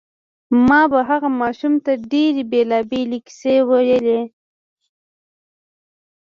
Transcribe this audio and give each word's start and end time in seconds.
ما 0.67 0.81
به 0.91 0.99
هغه 1.09 1.29
ماشوم 1.41 1.73
ته 1.85 1.91
ډېرې 2.11 2.43
بېلابېلې 2.51 3.19
کیسې 3.27 3.55
ویلې 3.69 4.21